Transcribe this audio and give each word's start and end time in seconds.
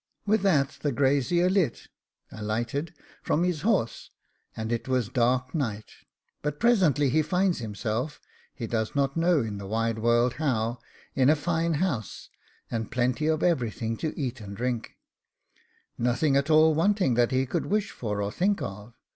With 0.25 0.41
that 0.41 0.79
the 0.81 0.91
grazier 0.91 1.47
LIT 1.47 1.87
(ALIGHTED) 2.31 2.95
from 3.21 3.43
his 3.43 3.61
horse, 3.61 4.09
and 4.57 4.71
it 4.71 4.87
was 4.87 5.09
dark 5.09 5.53
night; 5.53 5.91
but 6.41 6.59
presently 6.59 7.11
he 7.11 7.21
finds 7.21 7.59
himself, 7.59 8.19
he 8.51 8.65
does 8.65 8.95
not 8.95 9.15
know 9.15 9.41
in 9.41 9.59
the 9.59 9.67
wide 9.67 9.99
world 9.99 10.33
how, 10.41 10.79
in 11.13 11.29
a 11.29 11.35
fine 11.35 11.75
house, 11.75 12.29
and 12.71 12.89
plenty 12.89 13.27
of 13.27 13.43
everything 13.43 13.95
to 13.97 14.19
eat 14.19 14.41
and 14.41 14.57
drink; 14.57 14.95
nothing 15.99 16.35
at 16.35 16.49
all 16.49 16.73
wanting 16.73 17.13
that 17.13 17.29
he 17.29 17.45
could 17.45 17.67
wish 17.67 17.91
for 17.91 18.23
or 18.23 18.31
think 18.31 18.59
of. 18.59 18.95